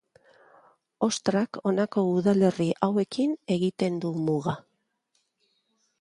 Ostrak 1.07 1.59
honako 1.71 2.05
udalerri 2.13 2.69
hauekin 2.87 3.35
egiten 3.57 4.03
du 4.07 4.15
muga. 4.31 4.57